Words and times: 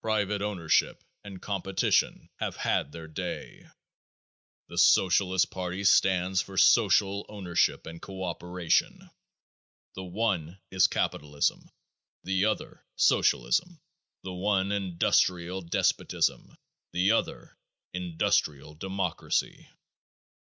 Private 0.00 0.40
ownership 0.40 1.04
and 1.22 1.42
competition 1.42 2.30
have 2.36 2.56
had 2.56 2.92
their 2.92 3.06
day. 3.06 3.68
The 4.68 4.78
Socialist 4.78 5.50
party 5.50 5.84
stands 5.84 6.40
for 6.40 6.56
social 6.56 7.26
ownership 7.28 7.84
and 7.86 8.00
co 8.00 8.24
operation. 8.24 9.10
The 9.94 10.02
one 10.04 10.58
is 10.70 10.86
Capitalism; 10.86 11.70
the 12.24 12.46
other 12.46 12.86
Socialism. 12.96 13.78
The 14.24 14.32
one 14.32 14.72
industrial 14.72 15.60
despotism, 15.60 16.56
the 16.92 17.10
other 17.12 17.58
industrial 17.92 18.76
democracy. 18.76 19.68